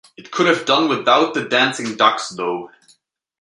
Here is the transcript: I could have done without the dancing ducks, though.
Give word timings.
I 0.17 0.23
could 0.23 0.47
have 0.47 0.65
done 0.65 0.89
without 0.89 1.35
the 1.35 1.47
dancing 1.47 1.95
ducks, 1.95 2.29
though. 2.29 2.71